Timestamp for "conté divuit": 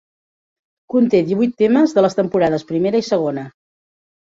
0.93-1.53